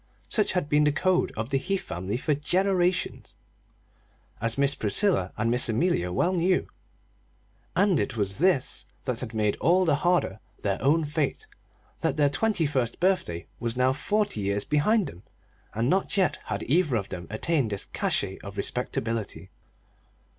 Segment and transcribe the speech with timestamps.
[0.29, 3.35] Such had been the code of the Heath family for generations,
[4.41, 6.67] as Miss Priscilla and Miss Amelia well knew;
[7.75, 11.45] and it was this that had made all the harder their own fate
[11.99, 15.21] that their twenty first birthday was now forty years behind them,
[15.75, 19.51] and not yet had either of them attained this cachet of respectability.